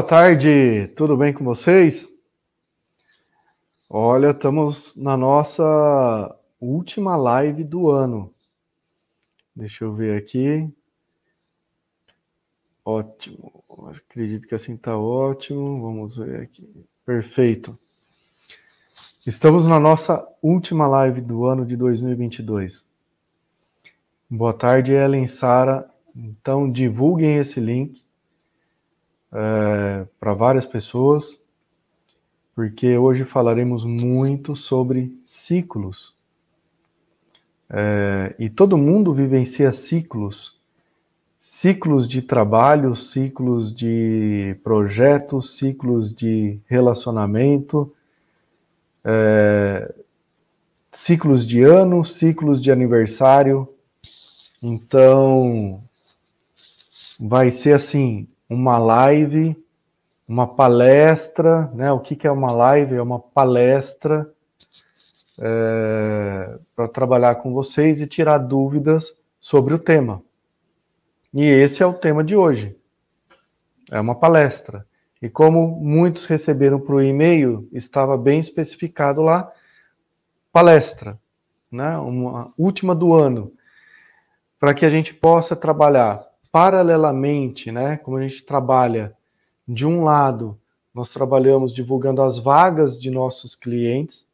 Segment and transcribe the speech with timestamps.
[0.00, 2.08] Boa tarde, tudo bem com vocês?
[3.86, 8.32] Olha, estamos na nossa última live do ano.
[9.54, 10.72] Deixa eu ver aqui.
[12.82, 15.82] Ótimo, acredito que assim está ótimo.
[15.82, 16.66] Vamos ver aqui.
[17.04, 17.78] Perfeito.
[19.26, 22.82] Estamos na nossa última live do ano de 2022.
[24.30, 25.90] Boa tarde, Ellen Sara.
[26.16, 28.02] Então, divulguem esse link
[29.32, 31.40] é, para várias pessoas,
[32.54, 36.14] porque hoje falaremos muito sobre ciclos.
[37.68, 40.58] É, e todo mundo vivencia ciclos,
[41.40, 47.94] ciclos de trabalho, ciclos de projetos, ciclos de relacionamento,
[49.04, 49.94] é,
[50.92, 53.68] ciclos de ano, ciclos de aniversário.
[54.62, 55.82] Então,
[57.18, 59.56] vai ser assim, uma live,
[60.26, 61.92] uma palestra, né?
[61.92, 62.96] O que, que é uma live?
[62.96, 64.28] É uma palestra
[65.38, 70.20] é, para trabalhar com vocês e tirar dúvidas sobre o tema.
[71.32, 72.76] E esse é o tema de hoje.
[73.88, 74.84] É uma palestra.
[75.22, 79.52] E como muitos receberam o e-mail, estava bem especificado lá,
[80.52, 81.18] palestra,
[81.70, 81.96] né?
[81.98, 83.52] Uma última do ano,
[84.58, 89.14] para que a gente possa trabalhar paralelamente, né, como a gente trabalha,
[89.66, 90.58] de um lado,
[90.92, 94.26] nós trabalhamos divulgando as vagas de nossos clientes,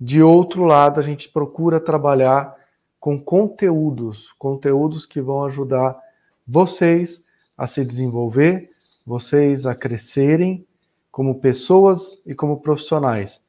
[0.00, 2.56] de outro lado, a gente procura trabalhar
[3.00, 5.98] com conteúdos, conteúdos que vão ajudar
[6.46, 7.22] vocês
[7.56, 8.70] a se desenvolver,
[9.04, 10.64] vocês a crescerem
[11.10, 13.42] como pessoas e como profissionais.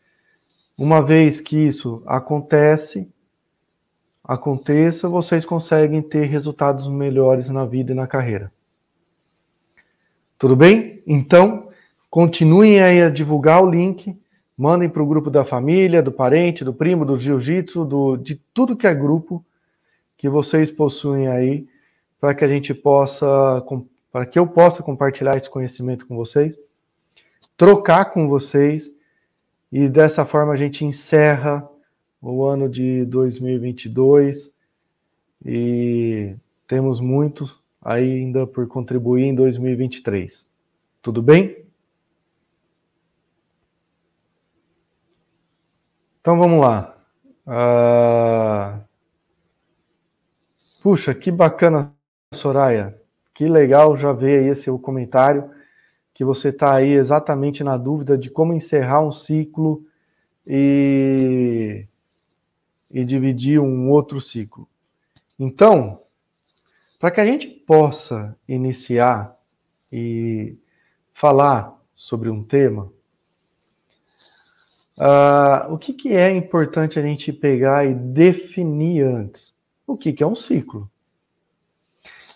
[0.76, 3.08] Uma vez que isso acontece,
[4.30, 8.52] aconteça, vocês conseguem ter resultados melhores na vida e na carreira.
[10.38, 11.02] Tudo bem?
[11.08, 11.70] Então,
[12.12, 14.16] continuem aí a divulgar o link,
[14.56, 18.86] mandem para o grupo da família, do parente, do primo, do jiu-jitsu, de tudo que
[18.86, 19.44] é grupo
[20.16, 21.68] que vocês possuem aí,
[22.22, 23.66] para que a gente possa,
[24.12, 26.56] para que eu possa compartilhar esse conhecimento com vocês,
[27.58, 28.92] trocar com vocês,
[29.72, 31.68] e dessa forma a gente encerra
[32.22, 34.52] o ano de 2022
[35.46, 36.36] e
[36.68, 37.50] temos muito
[37.82, 40.48] ainda por contribuir em 2023.
[41.02, 41.66] Tudo bem?
[46.20, 46.98] Então vamos lá.
[47.48, 48.90] Uh...
[50.82, 51.94] Puxa, que bacana,
[52.34, 53.00] Soraya.
[53.34, 55.50] Que legal já ver aí esse comentário
[56.14, 59.86] que você está aí exatamente na dúvida de como encerrar um ciclo
[60.46, 61.88] e
[62.92, 64.68] e dividir um outro ciclo.
[65.38, 66.02] Então,
[67.00, 69.38] para que a gente possa iniciar
[69.92, 70.58] e
[71.14, 72.92] falar sobre um tema,
[74.98, 79.54] uh, o que, que é importante a gente pegar e definir antes?
[79.88, 80.90] O que, que é um ciclo?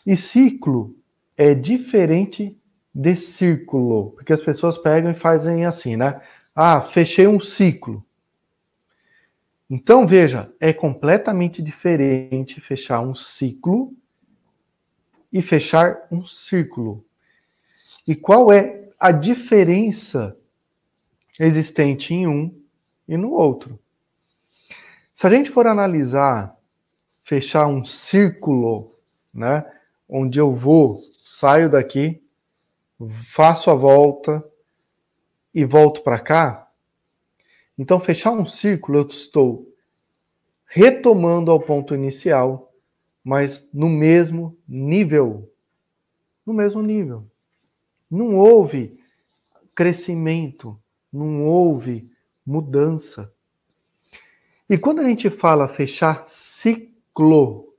[0.06, 0.96] E ciclo
[1.38, 2.58] é diferente
[2.94, 6.22] de círculo, porque as pessoas pegam e fazem assim, né?
[6.56, 8.06] Ah, fechei um ciclo.
[9.76, 13.92] Então, veja, é completamente diferente fechar um ciclo
[15.32, 17.04] e fechar um círculo.
[18.08, 20.38] E qual é a diferença
[21.40, 22.56] existente em um
[23.08, 23.80] e no outro?
[25.12, 26.56] Se a gente for analisar,
[27.24, 28.96] fechar um círculo,
[29.34, 29.66] né,
[30.08, 32.24] onde eu vou, saio daqui,
[33.26, 34.46] faço a volta
[35.52, 36.63] e volto para cá,
[37.78, 39.74] então, fechar um círculo, eu estou
[40.68, 42.72] retomando ao ponto inicial,
[43.24, 45.52] mas no mesmo nível.
[46.46, 47.26] No mesmo nível.
[48.10, 49.00] Não houve
[49.74, 50.80] crescimento,
[51.12, 52.10] não houve
[52.46, 53.32] mudança.
[54.70, 57.74] E quando a gente fala fechar ciclo,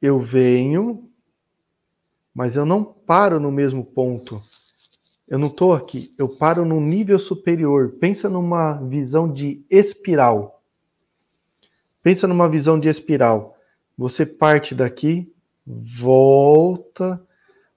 [0.00, 1.10] eu venho,
[2.34, 4.42] mas eu não paro no mesmo ponto.
[5.28, 7.96] Eu não estou aqui, eu paro num nível superior.
[7.98, 10.62] Pensa numa visão de espiral.
[12.02, 13.56] Pensa numa visão de espiral.
[13.98, 15.32] Você parte daqui,
[15.66, 17.20] volta,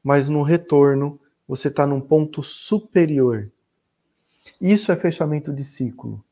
[0.04, 3.51] mas no retorno você está num ponto superior.
[4.62, 6.24] Isso é fechamento de ciclo.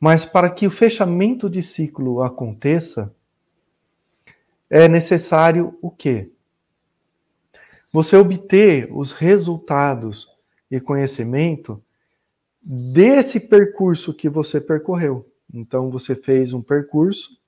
[0.00, 3.14] Mas para que o fechamento de ciclo aconteça,
[4.70, 6.30] é necessário o quê?
[7.94, 10.26] Você obter os resultados
[10.68, 11.80] e conhecimento
[12.60, 15.30] desse percurso que você percorreu.
[15.52, 17.38] Então você fez um percurso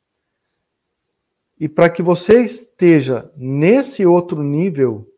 [1.58, 5.12] e para que você esteja nesse outro nível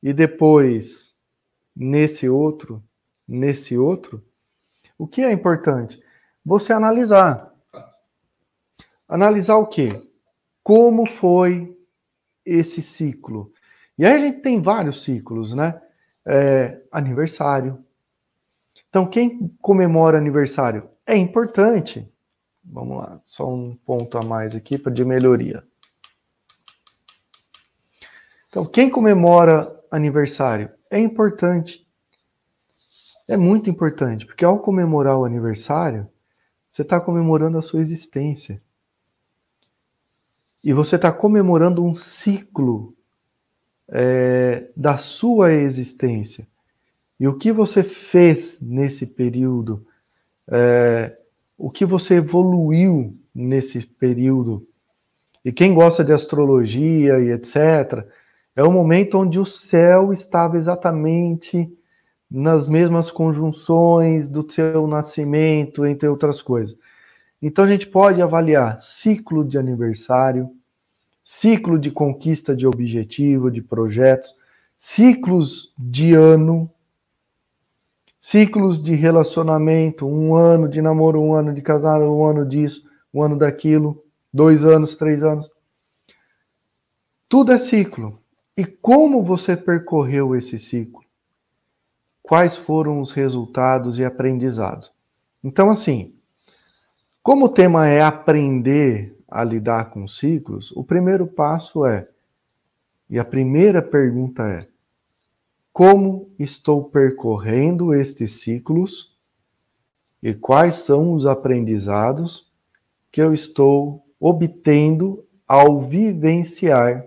[0.00, 1.12] e depois
[1.74, 2.80] nesse outro,
[3.26, 4.24] nesse outro,
[4.96, 6.00] o que é importante?
[6.46, 7.52] Você analisar.
[9.08, 10.00] Analisar o quê?
[10.62, 11.76] Como foi
[12.46, 13.52] esse ciclo?
[13.96, 15.80] E aí a gente tem vários ciclos, né?
[16.26, 17.84] É, aniversário.
[18.88, 20.88] Então, quem comemora aniversário?
[21.06, 22.08] É importante.
[22.64, 25.62] Vamos lá, só um ponto a mais aqui para de melhoria.
[28.48, 31.86] Então, quem comemora aniversário é importante.
[33.26, 36.08] É muito importante, porque ao comemorar o aniversário,
[36.70, 38.62] você está comemorando a sua existência.
[40.62, 42.93] E você está comemorando um ciclo
[43.88, 46.46] é, da sua existência.
[47.18, 49.86] E o que você fez nesse período,
[50.48, 51.16] é,
[51.56, 54.66] o que você evoluiu nesse período.
[55.44, 58.06] E quem gosta de astrologia e etc.,
[58.56, 61.68] é o momento onde o céu estava exatamente
[62.30, 66.76] nas mesmas conjunções do seu nascimento, entre outras coisas.
[67.42, 70.50] Então a gente pode avaliar ciclo de aniversário,
[71.24, 74.36] ciclo de conquista de objetivo, de projetos,
[74.78, 76.70] ciclos de ano,
[78.20, 83.22] ciclos de relacionamento, um ano de namoro, um ano de casado, um ano disso, um
[83.22, 85.50] ano daquilo, dois anos, três anos.
[87.28, 88.20] Tudo é ciclo.
[88.56, 91.02] E como você percorreu esse ciclo?
[92.22, 94.92] Quais foram os resultados e aprendizados?
[95.42, 96.14] Então, assim,
[97.22, 102.08] como o tema é aprender a lidar com ciclos, o primeiro passo é,
[103.10, 104.68] e a primeira pergunta é:
[105.72, 109.12] como estou percorrendo estes ciclos
[110.22, 112.48] e quais são os aprendizados
[113.10, 117.04] que eu estou obtendo ao vivenciar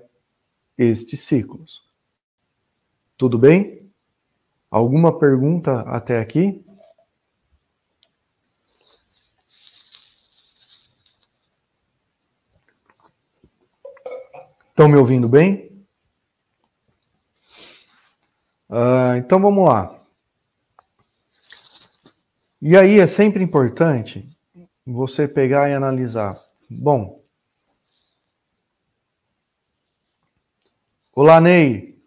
[0.77, 1.81] estes ciclos.
[3.18, 3.89] Tudo bem?
[4.69, 6.62] Alguma pergunta até aqui?
[14.77, 15.75] Estão me ouvindo bem?
[18.69, 20.00] Uh, então vamos lá.
[22.62, 24.29] E aí é sempre importante
[24.85, 26.39] você pegar e analisar.
[26.69, 27.24] Bom,
[31.12, 32.00] Olá, Ney.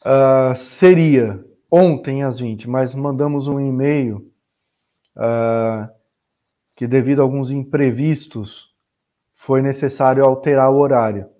[0.00, 4.32] Uh, seria ontem às 20, mas mandamos um e-mail
[5.14, 5.92] uh,
[6.74, 8.74] que, devido a alguns imprevistos,
[9.34, 11.33] foi necessário alterar o horário.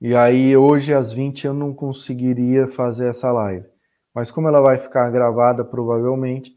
[0.00, 3.66] E aí, hoje às 20, eu não conseguiria fazer essa live.
[4.14, 6.56] Mas, como ela vai ficar gravada, provavelmente,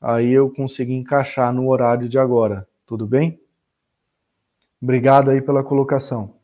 [0.00, 2.68] aí eu consegui encaixar no horário de agora.
[2.86, 3.40] Tudo bem?
[4.80, 6.34] Obrigado aí pela colocação.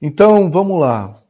[0.00, 1.22] Então, vamos lá.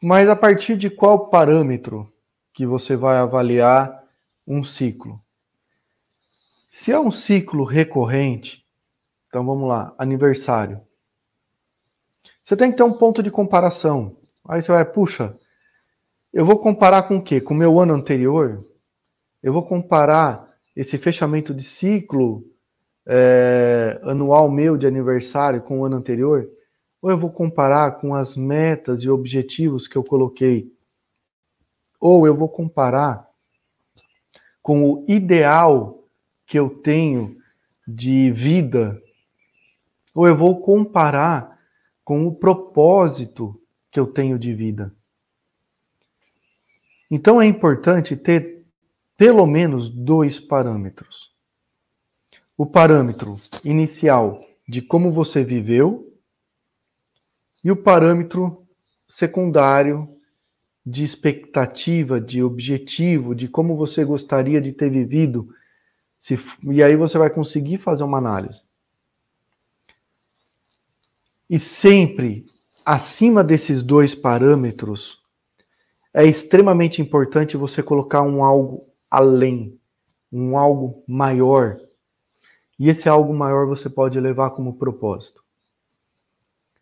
[0.00, 2.12] Mas a partir de qual parâmetro
[2.52, 4.04] que você vai avaliar
[4.46, 5.20] um ciclo?
[6.70, 8.64] Se é um ciclo recorrente,
[9.28, 10.80] então vamos lá, aniversário.
[12.44, 14.18] Você tem que ter um ponto de comparação.
[14.46, 15.34] Aí você vai, puxa,
[16.30, 17.40] eu vou comparar com o quê?
[17.40, 18.62] Com o meu ano anterior?
[19.42, 22.44] Eu vou comparar esse fechamento de ciclo
[23.06, 26.46] é, anual meu de aniversário com o ano anterior?
[27.00, 30.70] Ou eu vou comparar com as metas e objetivos que eu coloquei?
[31.98, 33.26] Ou eu vou comparar
[34.62, 36.04] com o ideal
[36.46, 37.38] que eu tenho
[37.88, 39.00] de vida?
[40.14, 41.53] Ou eu vou comparar
[42.04, 44.94] com o propósito que eu tenho de vida?
[47.10, 48.64] Então é importante ter
[49.16, 51.32] pelo menos dois parâmetros.
[52.56, 56.12] O parâmetro inicial de como você viveu
[57.62, 58.66] e o parâmetro
[59.08, 60.08] secundário
[60.84, 65.48] de expectativa, de objetivo, de como você gostaria de ter vivido.
[66.20, 68.62] Se, e aí você vai conseguir fazer uma análise.
[71.54, 72.44] E sempre
[72.84, 75.22] acima desses dois parâmetros,
[76.12, 79.78] é extremamente importante você colocar um algo além,
[80.32, 81.78] um algo maior.
[82.76, 85.44] E esse algo maior você pode levar como propósito.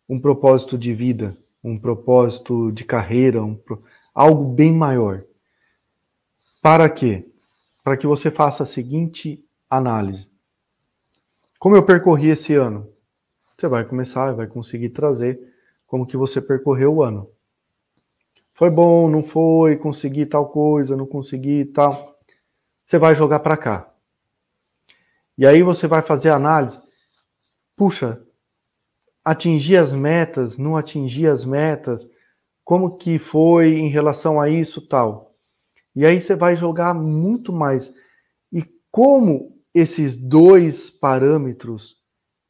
[0.09, 3.55] um propósito de vida, um propósito de carreira, um,
[4.11, 5.23] algo bem maior.
[6.63, 7.29] Para quê?
[7.83, 10.31] Para que você faça a seguinte análise.
[11.59, 12.91] Como eu percorri esse ano?
[13.63, 15.39] Você vai começar, vai conseguir trazer
[15.87, 17.31] como que você percorreu o ano.
[18.53, 22.19] Foi bom, não foi, consegui tal coisa, não consegui tal.
[22.85, 23.89] Você vai jogar para cá.
[25.37, 26.77] E aí você vai fazer a análise.
[27.73, 28.21] Puxa,
[29.23, 32.05] atingir as metas, não atingir as metas,
[32.65, 35.37] como que foi em relação a isso tal.
[35.95, 37.93] E aí você vai jogar muito mais.
[38.51, 41.95] E como esses dois parâmetros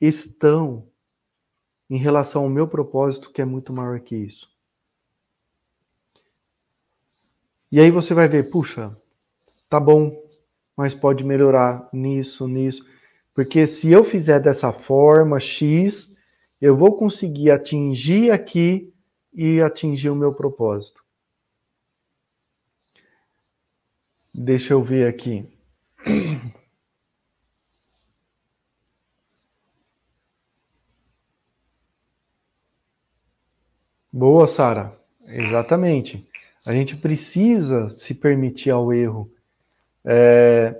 [0.01, 0.91] estão
[1.89, 4.51] em relação ao meu propósito, que é muito maior que isso.
[7.71, 8.95] E aí você vai ver, puxa,
[9.67, 10.23] tá bom,
[10.77, 12.85] mas pode melhorar nisso, nisso.
[13.33, 16.15] Porque se eu fizer dessa forma X,
[16.61, 18.93] eu vou conseguir atingir aqui
[19.33, 21.03] e atingir o meu propósito.
[24.33, 25.47] Deixa eu ver aqui.
[34.15, 34.95] Boa, Sara.
[35.25, 36.23] Exatamente.
[36.63, 39.27] A gente precisa se permitir ao erro.
[40.05, 40.79] É...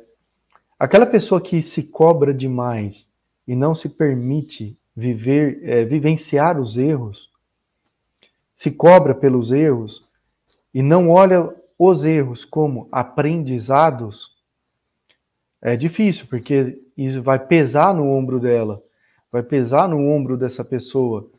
[0.77, 3.09] Aquela pessoa que se cobra demais
[3.47, 7.31] e não se permite viver, é, vivenciar os erros,
[8.55, 10.07] se cobra pelos erros
[10.71, 11.49] e não olha
[11.79, 14.31] os erros como aprendizados,
[15.59, 18.83] é difícil, porque isso vai pesar no ombro dela,
[19.31, 21.31] vai pesar no ombro dessa pessoa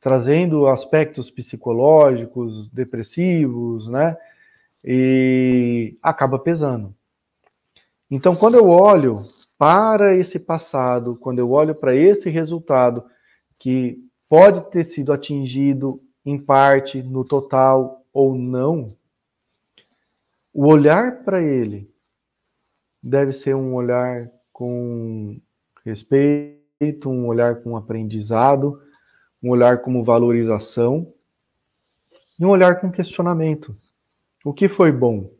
[0.00, 4.16] trazendo aspectos psicológicos, depressivos, né?
[4.82, 6.94] E acaba pesando.
[8.10, 9.24] Então, quando eu olho
[9.58, 13.04] para esse passado, quando eu olho para esse resultado
[13.58, 18.96] que pode ter sido atingido em parte, no total ou não,
[20.52, 21.90] o olhar para ele
[23.02, 25.40] deve ser um olhar com
[25.84, 28.80] respeito, um olhar com aprendizado,
[29.42, 31.12] um olhar como valorização
[32.38, 33.76] e um olhar com questionamento.
[34.44, 35.30] O que foi bom?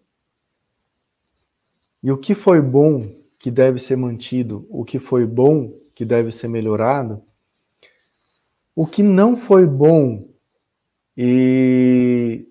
[2.02, 4.66] E o que foi bom que deve ser mantido?
[4.71, 7.23] O que foi bom que deve ser melhorado?
[8.75, 10.28] O que não foi bom
[11.16, 12.47] e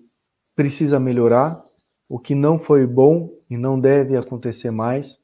[0.54, 1.64] precisa melhorar?
[2.08, 5.18] O que não foi bom e não deve acontecer mais?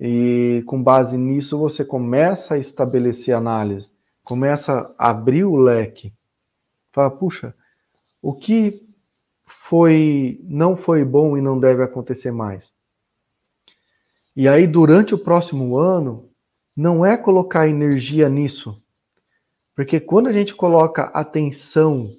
[0.00, 3.90] E com base nisso você começa a estabelecer análise,
[4.22, 6.12] começa a abrir o leque.
[6.92, 7.54] Fala, puxa,
[8.22, 8.86] o que
[9.46, 12.72] foi não foi bom e não deve acontecer mais?
[14.36, 16.30] E aí durante o próximo ano
[16.76, 18.80] não é colocar energia nisso.
[19.74, 22.12] Porque quando a gente coloca atenção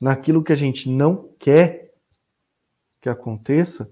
[0.00, 1.92] naquilo que a gente não quer
[3.00, 3.88] que aconteça,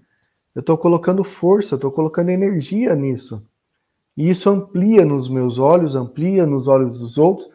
[0.55, 3.45] eu estou colocando força, estou colocando energia nisso.
[4.17, 7.51] E isso amplia nos meus olhos, amplia nos olhos dos outros,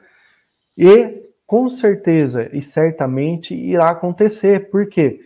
[0.77, 5.21] e com certeza e certamente irá acontecer, porque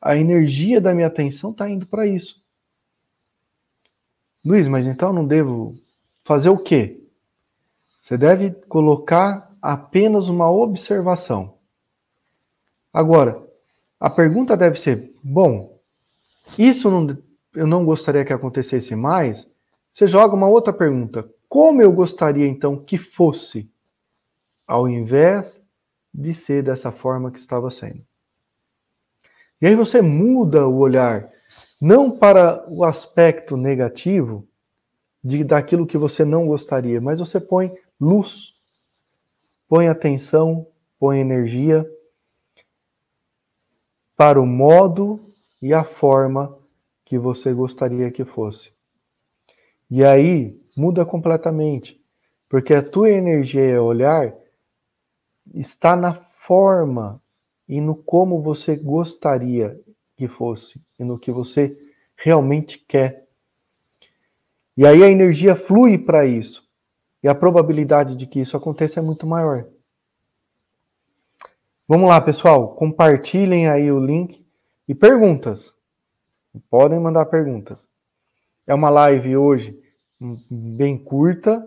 [0.00, 2.42] a energia da minha atenção está indo para isso.
[4.44, 5.78] Luiz, mas então não devo
[6.24, 7.00] fazer o quê?
[8.02, 11.54] Você deve colocar apenas uma observação.
[12.92, 13.40] Agora,
[14.00, 15.78] a pergunta deve ser: bom,
[16.58, 17.16] isso não,
[17.54, 19.48] eu não gostaria que acontecesse mais.
[19.90, 21.28] Você joga uma outra pergunta.
[21.48, 23.70] Como eu gostaria então que fosse,
[24.66, 25.62] ao invés
[26.12, 28.04] de ser dessa forma que estava sendo?
[29.60, 31.30] E aí você muda o olhar,
[31.80, 34.48] não para o aspecto negativo
[35.22, 38.54] de daquilo que você não gostaria, mas você põe luz,
[39.68, 40.66] põe atenção,
[40.98, 41.88] põe energia
[44.16, 45.31] para o modo
[45.62, 46.58] e a forma
[47.04, 48.72] que você gostaria que fosse.
[49.88, 52.02] E aí muda completamente,
[52.48, 54.34] porque a tua energia olhar
[55.54, 57.22] está na forma
[57.68, 59.80] e no como você gostaria
[60.16, 61.78] que fosse e no que você
[62.16, 63.28] realmente quer.
[64.76, 66.66] E aí a energia flui para isso.
[67.22, 69.66] E a probabilidade de que isso aconteça é muito maior.
[71.86, 74.41] Vamos lá, pessoal, compartilhem aí o link
[74.92, 75.74] e perguntas.
[76.68, 77.88] Podem mandar perguntas.
[78.66, 79.82] É uma live hoje
[80.50, 81.66] bem curta,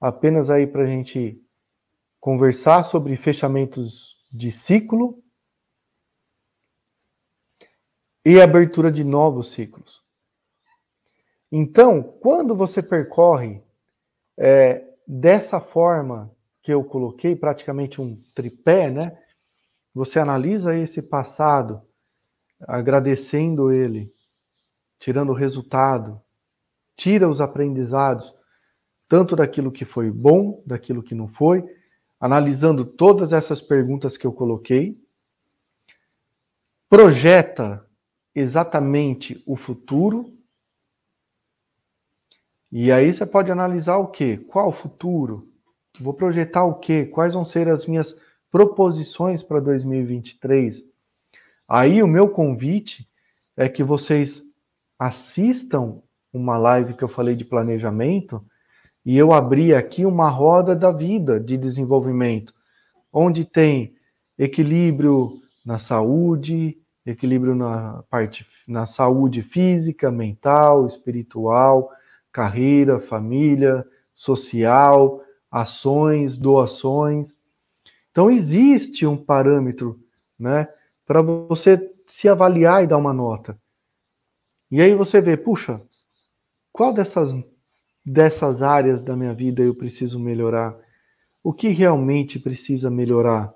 [0.00, 1.40] apenas aí para a gente
[2.18, 5.22] conversar sobre fechamentos de ciclo
[8.24, 10.02] e abertura de novos ciclos.
[11.50, 13.62] Então, quando você percorre
[14.36, 19.16] é, dessa forma que eu coloquei, praticamente um tripé, né?
[19.94, 21.82] Você analisa esse passado,
[22.66, 24.12] agradecendo ele,
[24.98, 26.20] tirando o resultado,
[26.96, 28.34] tira os aprendizados,
[29.08, 31.64] tanto daquilo que foi bom, daquilo que não foi,
[32.20, 34.96] analisando todas essas perguntas que eu coloquei,
[36.88, 37.84] projeta
[38.34, 40.32] exatamente o futuro.
[42.70, 44.38] E aí você pode analisar o quê?
[44.38, 45.50] Qual o futuro?
[46.00, 47.04] Vou projetar o quê?
[47.04, 48.16] Quais vão ser as minhas
[48.50, 50.91] proposições para 2023?
[51.72, 53.08] Aí o meu convite
[53.56, 54.42] é que vocês
[54.98, 58.44] assistam uma live que eu falei de planejamento
[59.06, 62.52] e eu abri aqui uma roda da vida de desenvolvimento,
[63.10, 63.94] onde tem
[64.38, 66.76] equilíbrio na saúde,
[67.06, 71.90] equilíbrio na parte na saúde física, mental, espiritual,
[72.30, 77.34] carreira, família, social, ações, doações.
[78.10, 79.98] Então existe um parâmetro,
[80.38, 80.68] né,
[81.12, 83.60] para você se avaliar e dar uma nota.
[84.70, 85.78] E aí você vê, puxa,
[86.72, 87.34] qual dessas
[88.02, 90.74] dessas áreas da minha vida eu preciso melhorar?
[91.44, 93.52] O que realmente precisa melhorar?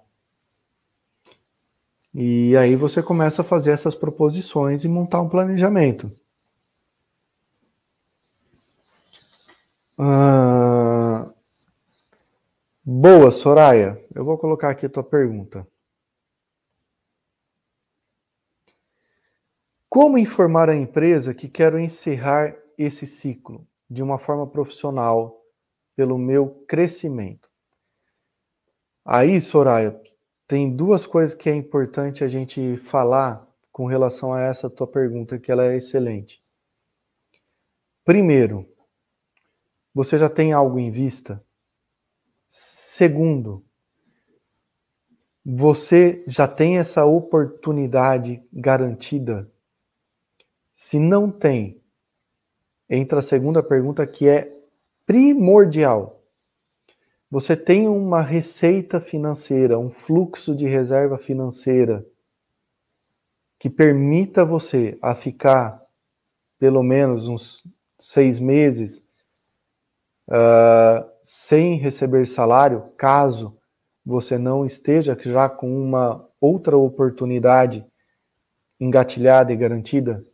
[2.15, 6.11] E aí você começa a fazer essas proposições e montar um planejamento.
[9.97, 11.33] Ah,
[12.85, 13.99] boa, Soraya.
[14.15, 15.67] Eu vou colocar aqui a tua pergunta.
[19.97, 25.43] Como informar a empresa que quero encerrar esse ciclo de uma forma profissional
[25.97, 27.49] pelo meu crescimento?
[29.03, 29.99] Aí, Soraya,
[30.47, 35.39] tem duas coisas que é importante a gente falar com relação a essa tua pergunta,
[35.39, 36.45] que ela é excelente.
[38.05, 38.69] Primeiro,
[39.95, 41.43] você já tem algo em vista?
[42.51, 43.65] Segundo,
[45.43, 49.51] você já tem essa oportunidade garantida?
[50.77, 51.83] Se não tem,
[52.89, 54.55] entra a segunda pergunta que é
[55.07, 56.23] primordial.
[57.31, 62.07] Você tem uma receita financeira, um fluxo de reserva financeira
[63.59, 65.83] que permita você a ficar
[66.59, 67.65] pelo menos uns
[67.99, 68.99] seis meses
[70.29, 73.59] uh, sem receber salário, caso
[74.05, 77.85] você não esteja já com uma outra oportunidade
[78.79, 80.25] engatilhada e garantida?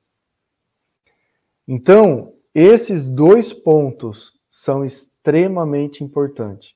[1.67, 6.75] Então, esses dois pontos são extremamente importantes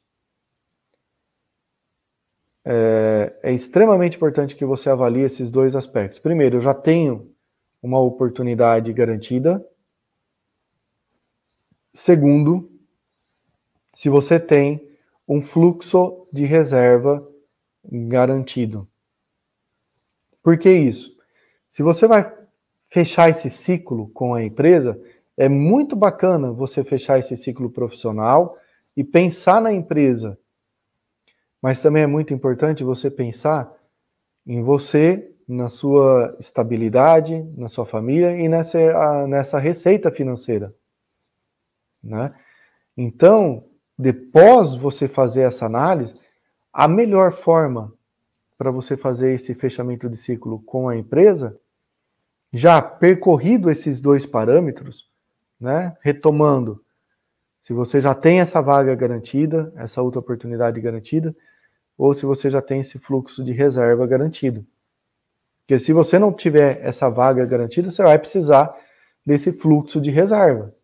[2.69, 6.19] é, é extremamente importante que você avalie esses dois aspectos.
[6.19, 7.33] Primeiro, eu já tenho
[7.81, 9.65] uma oportunidade garantida.
[11.95, 12.69] Segundo,
[13.95, 14.85] se você tem
[15.29, 17.25] um fluxo de reserva
[17.85, 18.89] garantido.
[20.43, 21.17] Por que isso?
[21.71, 22.36] Se você vai
[22.97, 24.99] fechar esse ciclo com a empresa,
[25.37, 28.57] é muito bacana você fechar esse ciclo profissional
[28.97, 30.39] e pensar na empresa
[31.67, 33.73] mas também é muito importante você pensar
[34.47, 40.73] em você, na sua estabilidade, na sua família e nessa, nessa receita financeira.
[42.03, 42.33] Né?
[42.97, 43.65] Então,
[43.99, 46.15] depois você fazer essa análise,
[46.73, 47.93] a melhor forma
[48.57, 51.59] para você fazer esse fechamento de ciclo com a empresa,
[52.57, 55.11] já percorrido esses dois parâmetros,
[55.61, 55.95] né?
[56.01, 56.83] retomando,
[57.61, 61.35] se você já tem essa vaga garantida, essa outra oportunidade garantida,
[61.99, 64.65] ou se você já tem esse fluxo de reserva garantido.
[65.61, 68.75] Porque se você não tiver essa vaga garantida, você vai precisar
[69.25, 70.75] desse fluxo de reserva.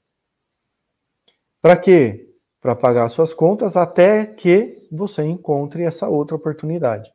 [1.60, 2.34] Para quê?
[2.60, 7.10] Para pagar suas contas até que você encontre essa outra oportunidade.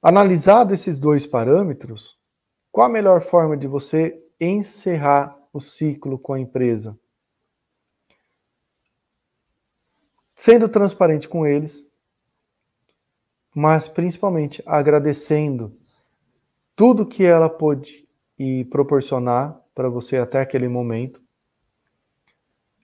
[0.00, 2.17] Analisado esses dois parâmetros,
[2.70, 6.98] qual a melhor forma de você encerrar o ciclo com a empresa?
[10.34, 11.84] Sendo transparente com eles,
[13.54, 15.76] mas principalmente agradecendo
[16.76, 18.06] tudo que ela pôde
[18.38, 21.20] e proporcionar para você até aquele momento.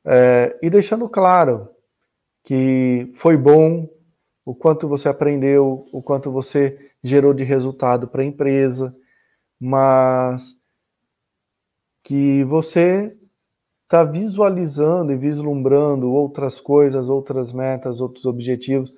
[0.05, 1.68] É, e deixando claro
[2.42, 3.88] que foi bom,
[4.44, 8.94] o quanto você aprendeu, o quanto você gerou de resultado para a empresa,
[9.61, 10.57] mas
[12.03, 13.17] que você
[13.85, 18.93] está visualizando e vislumbrando outras coisas, outras metas, outros objetivos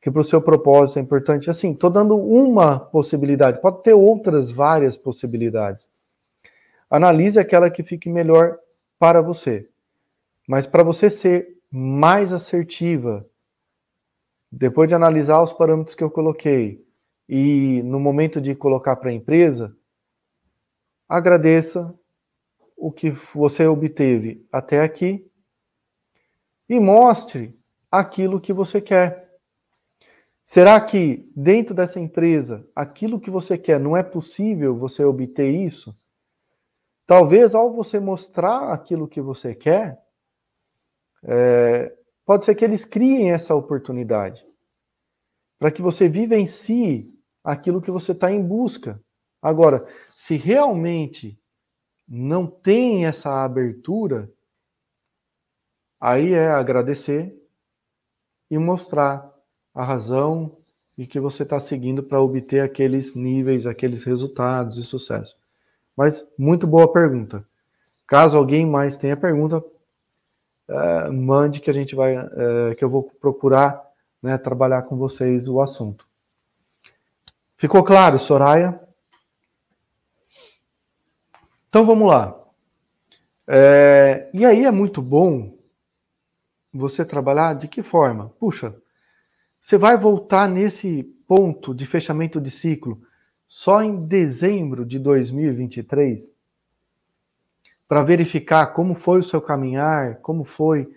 [0.00, 1.50] que para o seu propósito é importante.
[1.50, 5.86] Assim, estou dando uma possibilidade, pode ter outras várias possibilidades.
[6.88, 8.56] Analise aquela que fique melhor
[8.98, 9.68] para você.
[10.46, 13.26] Mas para você ser mais assertiva,
[14.50, 16.86] depois de analisar os parâmetros que eu coloquei
[17.28, 19.76] e no momento de colocar para a empresa,
[21.08, 21.94] agradeça
[22.76, 25.26] o que você obteve até aqui
[26.68, 27.58] e mostre
[27.90, 29.26] aquilo que você quer.
[30.44, 35.96] Será que dentro dessa empresa, aquilo que você quer, não é possível você obter isso?
[37.06, 40.00] Talvez ao você mostrar aquilo que você quer,
[41.24, 41.92] é,
[42.24, 44.44] pode ser que eles criem essa oportunidade
[45.58, 49.00] para que você vivencie aquilo que você está em busca.
[49.40, 51.38] Agora, se realmente
[52.08, 54.30] não tem essa abertura,
[56.00, 57.34] aí é agradecer
[58.50, 59.32] e mostrar
[59.74, 60.56] a razão
[60.96, 65.36] e que você está seguindo para obter aqueles níveis, aqueles resultados de sucesso.
[65.96, 67.44] Mas muito boa pergunta.
[68.06, 69.62] Caso alguém mais tenha pergunta,
[70.68, 73.84] é, mande que a gente vai, é, que eu vou procurar
[74.22, 76.06] né, trabalhar com vocês o assunto.
[77.56, 78.80] Ficou claro, Soraya?
[81.76, 82.34] Então vamos lá.
[83.46, 85.58] É, e aí é muito bom
[86.72, 88.30] você trabalhar de que forma?
[88.40, 88.74] Puxa,
[89.60, 93.02] você vai voltar nesse ponto de fechamento de ciclo
[93.46, 96.32] só em dezembro de 2023
[97.86, 100.90] para verificar como foi o seu caminhar, como foi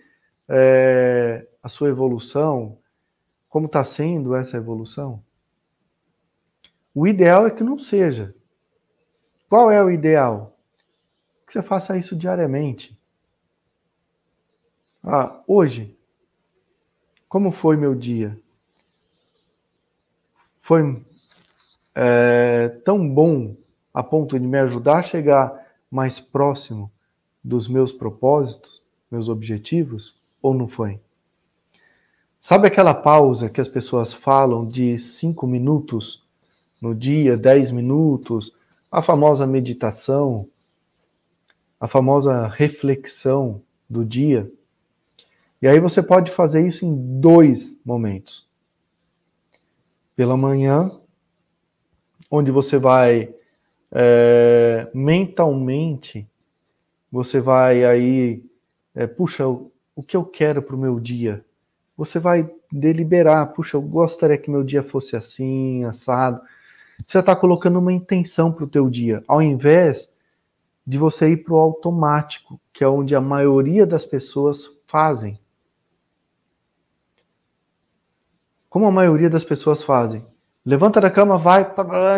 [0.48, 2.78] é, a sua evolução,
[3.50, 5.22] como está sendo essa evolução?
[6.94, 8.34] O ideal é que não seja.
[9.46, 10.56] Qual é o ideal?
[11.50, 12.96] Que você faça isso diariamente.
[15.02, 15.96] Ah, hoje,
[17.28, 18.38] como foi meu dia?
[20.70, 21.02] foi
[21.96, 23.56] é, tão bom
[23.92, 26.88] a ponto de me ajudar a chegar mais próximo
[27.42, 31.00] dos meus propósitos, meus objetivos, ou não foi?
[32.40, 36.22] Sabe aquela pausa que as pessoas falam de cinco minutos
[36.80, 38.54] no dia, dez minutos,
[38.92, 40.48] a famosa meditação,
[41.80, 44.50] a famosa reflexão do dia?
[45.62, 48.48] E aí você pode fazer isso em dois momentos
[50.14, 50.92] pela manhã,
[52.30, 53.34] onde você vai
[53.90, 56.28] é, mentalmente,
[57.10, 58.44] você vai aí,
[58.94, 61.44] é, puxa, o, o que eu quero para o meu dia?
[61.96, 66.40] Você vai deliberar, puxa, eu gostaria que meu dia fosse assim, assado.
[67.06, 70.12] Você está colocando uma intenção para o teu dia, ao invés
[70.86, 75.38] de você ir para o automático, que é onde a maioria das pessoas fazem.
[78.70, 80.24] como a maioria das pessoas fazem.
[80.64, 81.66] Levanta da cama, vai,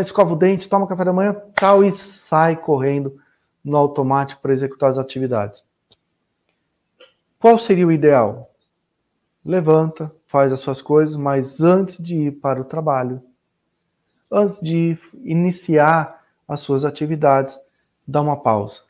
[0.00, 3.18] escova o dente, toma café da manhã, tal, e sai correndo
[3.64, 5.64] no automático para executar as atividades.
[7.38, 8.50] Qual seria o ideal?
[9.44, 13.22] Levanta, faz as suas coisas, mas antes de ir para o trabalho,
[14.30, 17.58] antes de iniciar as suas atividades,
[18.12, 18.82] dá uma pausa.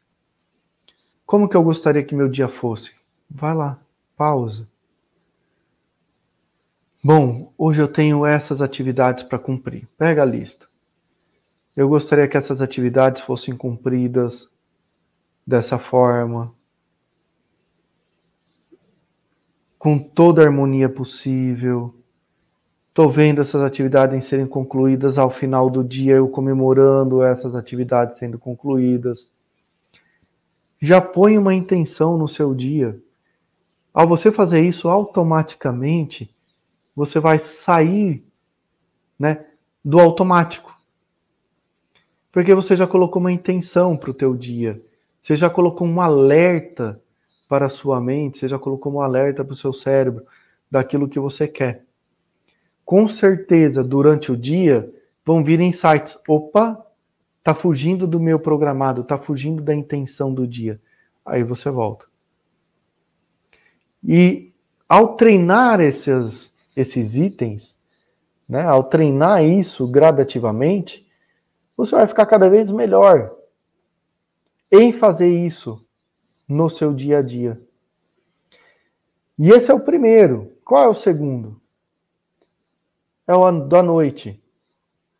[1.24, 2.92] Como que eu gostaria que meu dia fosse?
[3.30, 3.80] Vai lá,
[4.16, 4.68] pausa.
[7.02, 9.88] Bom, hoje eu tenho essas atividades para cumprir.
[9.96, 10.66] Pega a lista.
[11.74, 14.50] Eu gostaria que essas atividades fossem cumpridas
[15.46, 16.54] dessa forma,
[19.78, 21.94] com toda a harmonia possível.
[22.92, 28.38] Estou vendo essas atividades serem concluídas ao final do dia, eu comemorando essas atividades sendo
[28.38, 29.26] concluídas.
[30.78, 33.00] Já põe uma intenção no seu dia.
[33.94, 36.34] Ao você fazer isso automaticamente,
[36.94, 38.22] você vai sair
[39.18, 39.46] né,
[39.82, 40.78] do automático.
[42.30, 44.82] Porque você já colocou uma intenção para o teu dia.
[45.18, 47.00] Você já colocou um alerta
[47.48, 50.26] para a sua mente, você já colocou um alerta para o seu cérebro
[50.70, 51.86] daquilo que você quer.
[52.84, 54.92] Com certeza, durante o dia,
[55.24, 56.18] vão vir insights.
[56.28, 56.84] Opa,
[57.42, 60.80] tá fugindo do meu programado, tá fugindo da intenção do dia.
[61.24, 62.06] Aí você volta.
[64.02, 64.52] E
[64.88, 67.76] ao treinar esses esses itens,
[68.48, 71.06] né, ao treinar isso gradativamente,
[71.76, 73.34] você vai ficar cada vez melhor
[74.70, 75.84] em fazer isso
[76.48, 77.60] no seu dia a dia.
[79.38, 80.52] E esse é o primeiro.
[80.64, 81.60] Qual é o segundo?
[83.26, 84.42] É o da noite.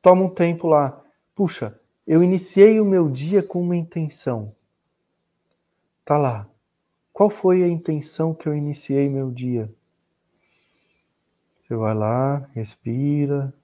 [0.01, 1.01] Toma um tempo lá.
[1.35, 4.55] Puxa, eu iniciei o meu dia com uma intenção.
[6.05, 6.49] Tá lá.
[7.13, 9.73] Qual foi a intenção que eu iniciei meu dia?
[11.61, 13.55] Você vai lá, respira.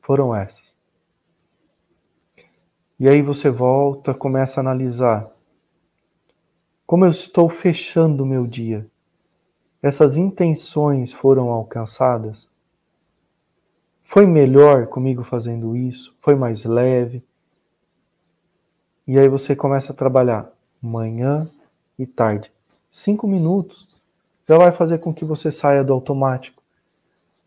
[0.00, 0.76] Foram essas.
[2.98, 5.30] E aí você volta, começa a analisar.
[6.86, 8.86] Como eu estou fechando o meu dia?
[9.82, 12.49] Essas intenções foram alcançadas?
[14.10, 16.12] Foi melhor comigo fazendo isso?
[16.20, 17.22] Foi mais leve?
[19.06, 20.50] E aí você começa a trabalhar
[20.82, 21.48] manhã
[21.96, 22.52] e tarde.
[22.90, 23.86] Cinco minutos
[24.48, 26.60] já vai fazer com que você saia do automático.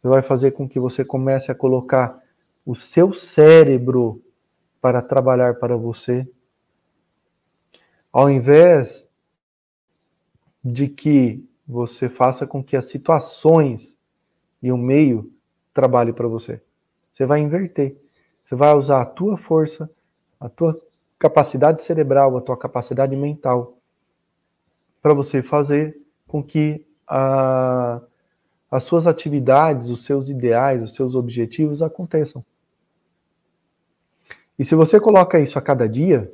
[0.02, 2.24] Já vai fazer com que você comece a colocar
[2.66, 4.24] o seu cérebro
[4.80, 6.26] para trabalhar para você.
[8.10, 9.06] Ao invés
[10.64, 13.98] de que você faça com que as situações
[14.62, 15.30] e o meio
[15.74, 16.62] trabalhe para você.
[17.12, 17.98] Você vai inverter.
[18.44, 19.90] Você vai usar a tua força,
[20.40, 20.80] a tua
[21.18, 23.78] capacidade cerebral, a tua capacidade mental
[25.02, 28.02] para você fazer com que a,
[28.72, 32.44] as suas atividades, os seus ideais, os seus objetivos aconteçam.
[34.58, 36.32] E se você coloca isso a cada dia,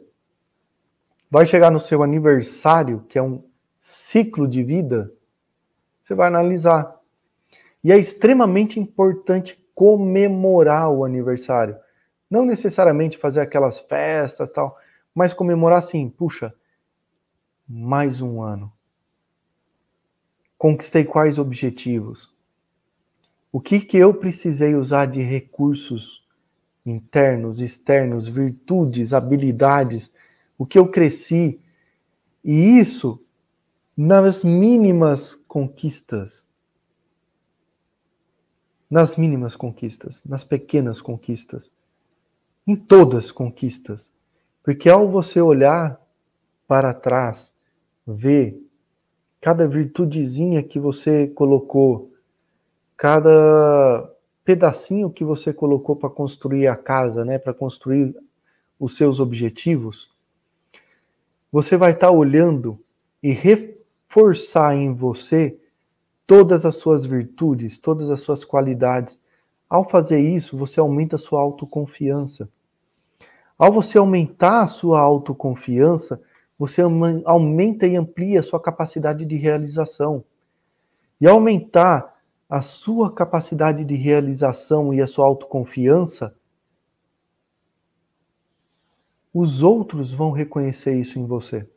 [1.32, 3.44] vai chegar no seu aniversário, que é um
[3.80, 5.12] ciclo de vida,
[6.04, 6.99] você vai analisar.
[7.84, 11.78] E é extremamente importante comemorar o aniversário.
[12.30, 14.78] Não necessariamente fazer aquelas festas tal,
[15.16, 16.54] mas comemorar assim, puxa,
[17.68, 18.72] mais um ano.
[20.58, 22.34] Conquistei quais objetivos?
[23.52, 26.28] O que que eu precisei usar de recursos
[26.86, 30.12] internos, externos, virtudes, habilidades,
[30.58, 31.60] o que eu cresci?
[32.44, 33.24] E isso
[33.96, 36.49] nas mínimas conquistas.
[38.90, 41.70] Nas mínimas conquistas, nas pequenas conquistas,
[42.66, 44.10] em todas as conquistas.
[44.64, 46.00] Porque ao você olhar
[46.68, 47.52] para trás,
[48.06, 48.60] ver
[49.42, 52.12] cada virtudezinha que você colocou,
[52.98, 54.12] cada
[54.44, 58.16] pedacinho que você colocou para construir a casa, né, para construir
[58.80, 60.10] os seus objetivos,
[61.52, 62.80] você vai estar tá olhando
[63.22, 65.59] e reforçar em você
[66.30, 69.20] todas as suas virtudes, todas as suas qualidades.
[69.68, 72.48] Ao fazer isso, você aumenta a sua autoconfiança.
[73.58, 76.22] Ao você aumentar a sua autoconfiança,
[76.56, 76.84] você
[77.26, 80.24] aumenta e amplia a sua capacidade de realização.
[81.20, 86.36] E aumentar a sua capacidade de realização e a sua autoconfiança,
[89.34, 91.68] os outros vão reconhecer isso em você.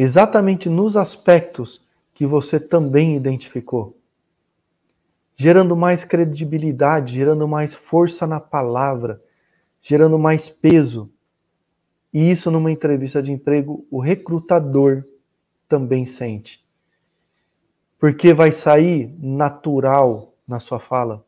[0.00, 1.84] Exatamente nos aspectos
[2.14, 3.98] que você também identificou.
[5.34, 9.20] Gerando mais credibilidade, gerando mais força na palavra,
[9.82, 11.10] gerando mais peso.
[12.14, 15.02] E isso numa entrevista de emprego, o recrutador
[15.68, 16.64] também sente.
[17.98, 21.26] Porque vai sair natural na sua fala,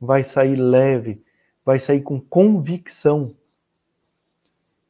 [0.00, 1.22] vai sair leve,
[1.62, 3.36] vai sair com convicção.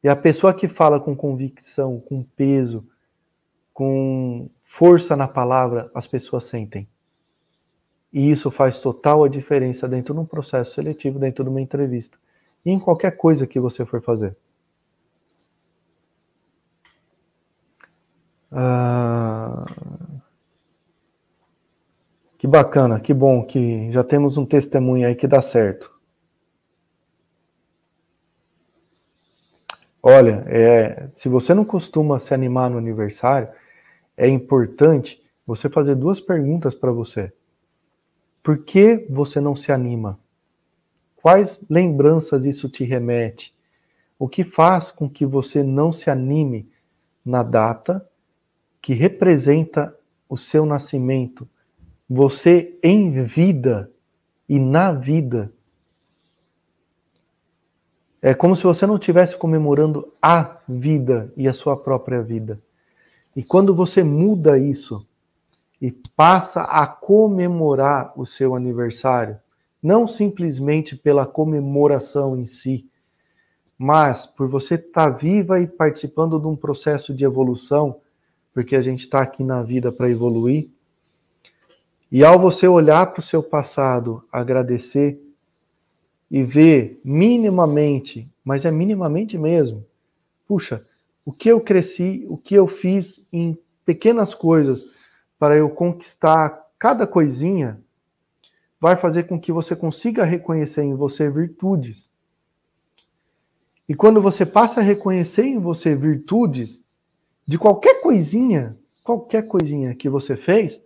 [0.01, 2.87] E a pessoa que fala com convicção, com peso,
[3.79, 6.85] com força na palavra, as pessoas sentem.
[8.11, 12.17] E isso faz total a diferença dentro de um processo seletivo, dentro de uma entrevista.
[12.65, 14.35] E em qualquer coisa que você for fazer.
[18.51, 19.65] Ah,
[22.37, 25.89] que bacana, que bom que já temos um testemunho aí que dá certo.
[30.03, 33.47] Olha, é, se você não costuma se animar no aniversário,
[34.19, 37.31] é importante você fazer duas perguntas para você.
[38.43, 40.19] Por que você não se anima?
[41.15, 43.55] Quais lembranças isso te remete?
[44.19, 46.69] O que faz com que você não se anime
[47.25, 48.05] na data
[48.81, 51.47] que representa o seu nascimento?
[52.09, 53.89] Você em vida
[54.49, 55.51] e na vida.
[58.21, 62.61] É como se você não estivesse comemorando a vida e a sua própria vida.
[63.39, 65.07] E quando você muda isso
[65.81, 69.39] e passa a comemorar o seu aniversário,
[69.81, 72.85] não simplesmente pela comemoração em si,
[73.77, 78.01] mas por você estar tá viva e participando de um processo de evolução,
[78.53, 80.69] porque a gente está aqui na vida para evoluir,
[82.11, 85.17] e ao você olhar para o seu passado, agradecer
[86.29, 89.85] e ver minimamente, mas é minimamente mesmo,
[90.45, 90.85] puxa,
[91.29, 94.83] o que eu cresci, o que eu fiz em pequenas coisas
[95.37, 97.79] para eu conquistar cada coisinha,
[98.81, 102.09] vai fazer com que você consiga reconhecer em você virtudes.
[103.87, 106.83] E quando você passa a reconhecer em você virtudes
[107.45, 110.81] de qualquer coisinha, qualquer coisinha que você fez,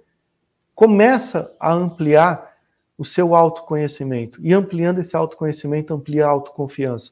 [0.75, 2.51] começa a ampliar
[2.97, 4.45] o seu autoconhecimento.
[4.45, 7.11] E ampliando esse autoconhecimento, amplia a autoconfiança.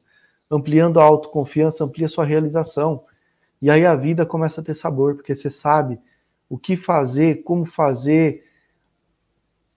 [0.50, 3.06] Ampliando a autoconfiança, amplia a sua realização.
[3.62, 5.96] E aí a vida começa a ter sabor, porque você sabe
[6.50, 8.44] o que fazer, como fazer,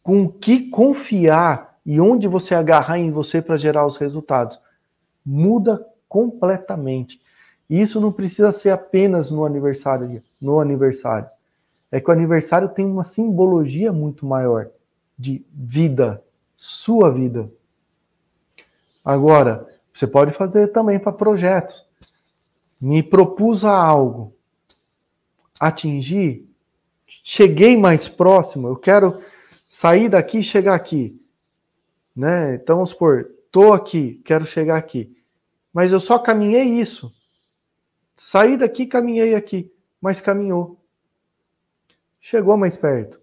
[0.01, 4.59] com o que confiar e onde você agarrar em você para gerar os resultados.
[5.23, 7.21] Muda completamente.
[7.69, 11.29] E isso não precisa ser apenas no aniversário, no aniversário.
[11.91, 14.69] É que o aniversário tem uma simbologia muito maior
[15.17, 16.23] de vida,
[16.57, 17.49] sua vida.
[19.03, 21.84] Agora, você pode fazer também para projetos.
[22.85, 24.31] Me propus a algo,
[25.59, 26.47] atingir,
[27.07, 29.23] cheguei mais próximo, eu quero
[29.67, 31.19] sair daqui e chegar aqui.
[32.15, 32.53] Né?
[32.53, 35.17] Então, vamos supor, estou aqui, quero chegar aqui.
[35.73, 37.11] Mas eu só caminhei isso.
[38.17, 40.79] Saí daqui, caminhei aqui, mas caminhou.
[42.21, 43.19] Chegou mais perto.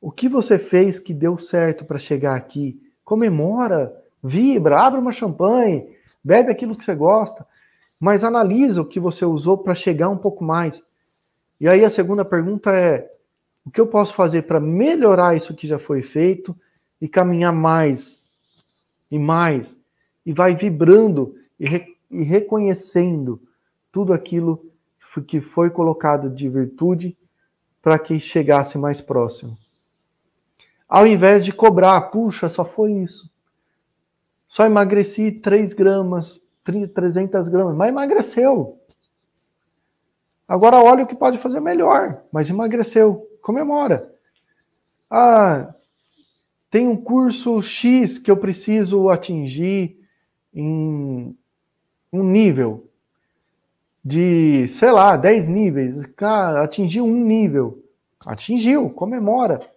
[0.00, 2.82] O que você fez que deu certo para chegar aqui?
[3.04, 7.46] Comemora, vibra, abre uma champanhe, bebe aquilo que você gosta,
[7.98, 10.82] mas analisa o que você usou para chegar um pouco mais.
[11.60, 13.10] E aí a segunda pergunta é:
[13.64, 16.56] o que eu posso fazer para melhorar isso que já foi feito
[17.00, 18.24] e caminhar mais
[19.10, 19.76] e mais?
[20.24, 23.40] E vai vibrando e, re, e reconhecendo
[23.90, 24.62] tudo aquilo
[25.26, 27.16] que foi colocado de virtude
[27.80, 29.56] para que chegasse mais próximo.
[30.88, 33.30] Ao invés de cobrar, puxa, só foi isso.
[34.46, 38.78] Só emagreci 3 gramas, 300 gramas, mas emagreceu.
[40.48, 44.12] Agora olha o que pode fazer melhor, mas emagreceu comemora.
[45.10, 45.74] Ah,
[46.70, 49.98] tem um curso X que eu preciso atingir
[50.52, 51.36] em
[52.12, 52.88] um nível
[54.04, 56.06] de, sei lá, 10 níveis.
[56.16, 57.82] Cara, atingiu um nível.
[58.24, 59.68] Atingiu, comemora.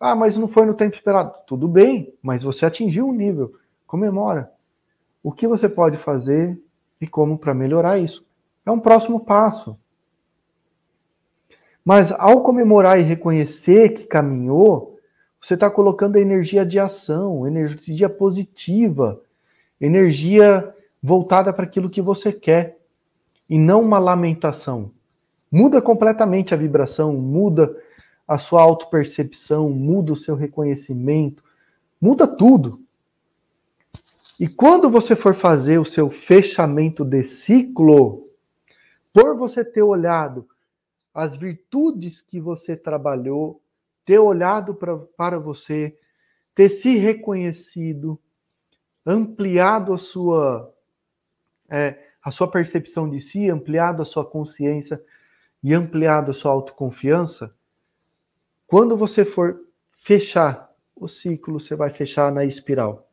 [0.00, 1.34] Ah, mas não foi no tempo esperado.
[1.46, 3.54] Tudo bem, mas você atingiu um nível.
[3.86, 4.52] Comemora.
[5.28, 6.58] O que você pode fazer
[6.98, 8.24] e como para melhorar isso?
[8.64, 9.78] É um próximo passo.
[11.84, 14.98] Mas ao comemorar e reconhecer que caminhou,
[15.38, 19.20] você está colocando a energia de ação, energia positiva,
[19.78, 22.78] energia voltada para aquilo que você quer,
[23.50, 24.90] e não uma lamentação.
[25.52, 27.76] Muda completamente a vibração, muda
[28.26, 31.44] a sua autopercepção, muda o seu reconhecimento,
[32.00, 32.80] muda tudo.
[34.38, 38.30] E quando você for fazer o seu fechamento de ciclo,
[39.12, 40.48] por você ter olhado
[41.12, 43.60] as virtudes que você trabalhou,
[44.04, 45.98] ter olhado pra, para você,
[46.54, 48.16] ter se reconhecido,
[49.04, 50.72] ampliado a sua,
[51.68, 55.02] é, a sua percepção de si, ampliado a sua consciência
[55.62, 57.52] e ampliado a sua autoconfiança,
[58.68, 63.07] quando você for fechar o ciclo, você vai fechar na espiral.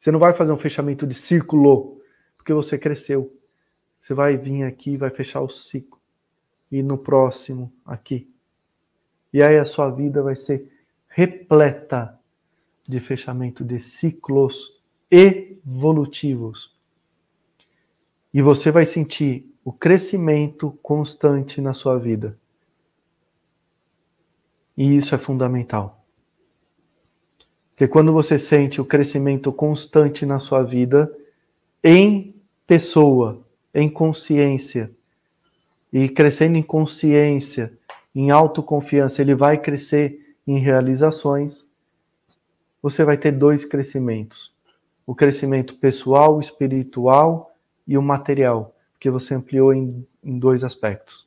[0.00, 2.00] Você não vai fazer um fechamento de círculo,
[2.38, 3.38] porque você cresceu.
[3.98, 6.00] Você vai vir aqui vai fechar o ciclo
[6.72, 8.32] e no próximo aqui.
[9.30, 10.72] E aí a sua vida vai ser
[11.06, 12.18] repleta
[12.88, 14.72] de fechamento de ciclos
[15.10, 16.74] evolutivos.
[18.32, 22.38] E você vai sentir o crescimento constante na sua vida.
[24.74, 25.99] E isso é fundamental.
[27.80, 31.10] Porque quando você sente o crescimento constante na sua vida,
[31.82, 32.34] em
[32.66, 33.40] pessoa,
[33.72, 34.90] em consciência,
[35.90, 37.72] e crescendo em consciência,
[38.14, 41.64] em autoconfiança, ele vai crescer em realizações,
[42.82, 44.52] você vai ter dois crescimentos:
[45.06, 47.56] o crescimento pessoal, espiritual
[47.88, 51.26] e o material, que você ampliou em, em dois aspectos.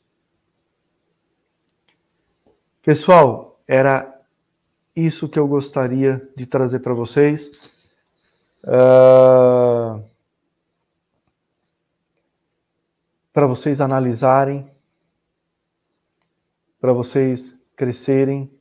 [2.84, 4.13] Pessoal, era
[4.96, 7.52] isso que eu gostaria de trazer para vocês.
[8.64, 10.04] Uh...
[13.34, 14.72] para vocês analisarem,
[16.80, 18.52] para vocês crescerem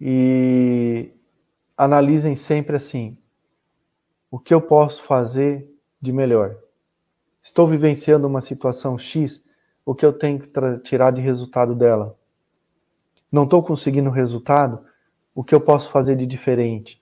[0.00, 1.12] e
[1.76, 3.18] analisem sempre assim:
[4.30, 5.68] o que eu posso fazer
[6.00, 6.56] de melhor?
[7.42, 9.42] Estou vivenciando uma situação X,
[9.84, 12.19] o que eu tenho que tirar de resultado dela?
[13.30, 14.84] Não estou conseguindo resultado,
[15.34, 17.00] o que eu posso fazer de diferente?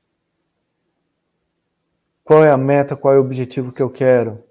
[2.22, 4.44] Qual é a meta, qual é o objetivo que eu quero?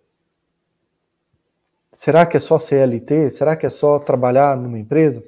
[1.93, 3.31] Será que é só CLT?
[3.31, 5.23] Será que é só trabalhar numa empresa?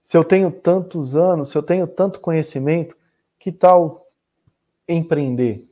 [0.00, 2.96] Se eu tenho tantos anos, se eu tenho tanto conhecimento,
[3.38, 4.06] que tal
[4.88, 5.68] empreender?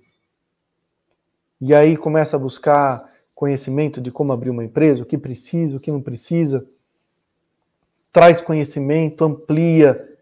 [1.61, 5.81] E aí começa a buscar conhecimento de como abrir uma empresa, o que precisa, o
[5.81, 6.65] que não precisa.
[8.19, 10.19] Traz conhecimento, amplia.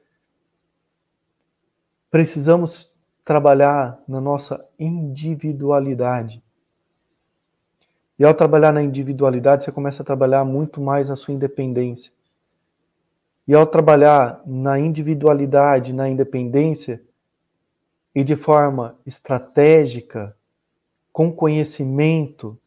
[2.11, 2.93] Precisamos
[3.25, 6.43] trabalhar na nossa individualidade.
[8.19, 12.13] E ao trabalhar na individualidade, você começa a trabalhar muito mais a sua independência.
[13.49, 17.03] E ao trabalhar na individualidade, na independência,
[18.15, 20.37] e de forma estratégica,
[21.11, 22.59] com conhecimento,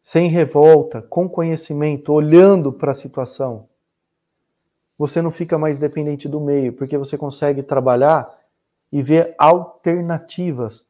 [0.00, 3.68] sem revolta, com conhecimento, olhando para a situação,
[5.00, 8.38] você não fica mais dependente do meio, porque você consegue trabalhar
[8.92, 10.84] e ver alternativas,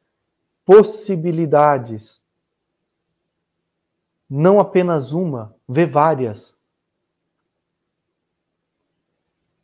[0.65, 2.21] possibilidades.
[4.29, 6.53] Não apenas uma, ver várias.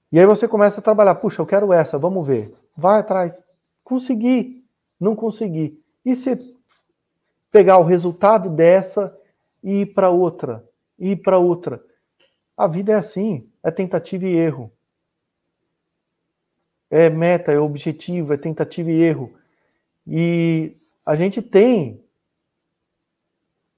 [0.09, 2.55] E aí você começa a trabalhar, puxa, eu quero essa, vamos ver.
[2.73, 3.43] Vai atrás.
[3.83, 4.65] Consegui,
[4.97, 5.77] não consegui.
[6.05, 6.55] E se
[7.51, 9.13] pegar o resultado dessa
[9.61, 10.65] e ir para outra,
[10.97, 11.83] e ir para outra?
[12.57, 14.71] A vida é assim, é tentativa e erro.
[16.89, 19.31] É meta, é objetivo, é tentativa e erro.
[20.07, 22.03] E a gente tem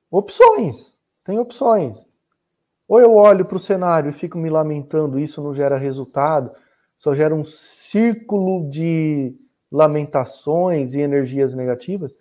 [0.10, 2.08] opções, tem opções.
[2.88, 6.52] Ou eu olho para o cenário e fico me lamentando, isso não gera resultado,
[6.98, 9.36] só gera um círculo de
[9.72, 12.16] lamentações e energias negativas,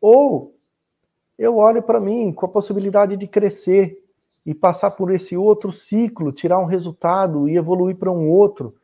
[0.00, 0.54] ou
[1.38, 4.05] eu olho para mim com a possibilidade de crescer
[4.46, 8.76] e passar por esse outro ciclo, tirar um resultado e evoluir para um outro,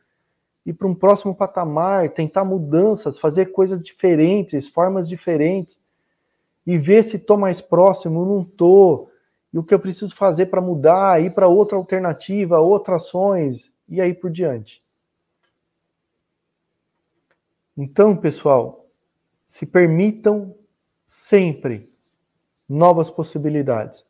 [0.67, 5.81] e para um próximo patamar, tentar mudanças, fazer coisas diferentes, formas diferentes,
[6.67, 9.09] e ver se estou mais próximo, não estou,
[9.53, 14.01] e o que eu preciso fazer para mudar, ir para outra alternativa, outras ações, e
[14.01, 14.83] aí por diante.
[17.77, 18.87] Então, pessoal,
[19.47, 20.55] se permitam
[21.07, 21.91] sempre
[22.69, 24.05] novas possibilidades.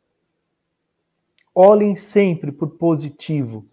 [1.55, 3.65] Olhem sempre por positivo,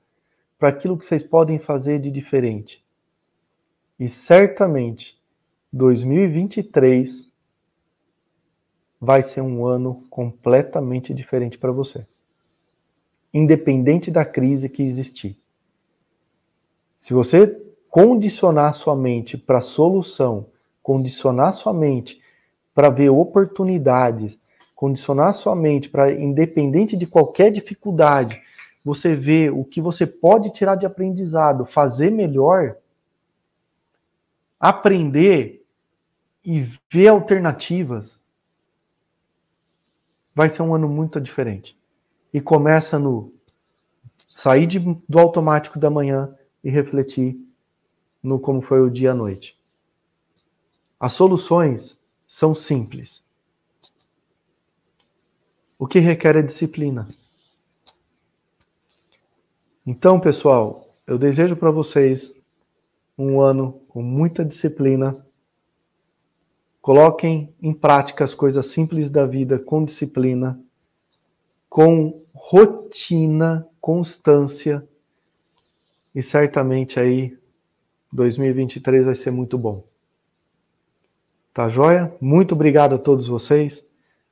[0.59, 2.85] para aquilo que vocês podem fazer de diferente.
[3.99, 5.19] E certamente
[5.73, 7.31] 2023
[9.01, 12.07] vai ser um ano completamente diferente para você.
[13.33, 15.39] Independente da crise que existir.
[16.99, 17.47] Se você
[17.89, 20.49] condicionar sua mente para solução,
[20.83, 22.21] condicionar sua mente
[22.75, 24.39] para ver oportunidades,
[24.81, 28.41] condicionar sua mente para, independente de qualquer dificuldade,
[28.83, 32.79] você ver o que você pode tirar de aprendizado, fazer melhor,
[34.59, 35.63] aprender
[36.43, 38.19] e ver alternativas,
[40.35, 41.79] vai ser um ano muito diferente.
[42.33, 43.35] E começa no
[44.31, 47.39] sair de, do automático da manhã e refletir
[48.23, 49.61] no como foi o dia à noite.
[50.99, 53.23] As soluções são simples.
[55.81, 57.09] O que requer é disciplina.
[59.87, 62.35] Então, pessoal, eu desejo para vocês
[63.17, 65.17] um ano com muita disciplina.
[66.83, 70.61] Coloquem em prática as coisas simples da vida com disciplina,
[71.67, 74.87] com rotina, constância,
[76.15, 77.39] e certamente aí
[78.13, 79.83] 2023 vai ser muito bom.
[81.55, 82.15] Tá joia?
[82.21, 83.83] Muito obrigado a todos vocês.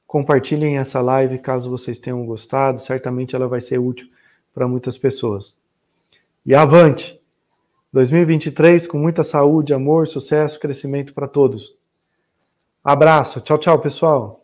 [0.08, 2.80] Compartilhem essa live caso vocês tenham gostado.
[2.80, 4.08] Certamente ela vai ser útil
[4.54, 5.54] para muitas pessoas.
[6.46, 7.20] E avante!
[7.92, 11.76] 2023 com muita saúde, amor, sucesso, crescimento para todos.
[12.82, 13.42] Abraço.
[13.42, 14.37] Tchau, tchau, pessoal.